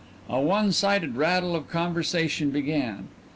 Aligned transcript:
A 0.27 0.39
one 0.41 0.71
sided 0.71 1.15
rattle 1.15 1.55
of 1.55 1.67
conversation 1.69 2.49
began. 2.49 3.09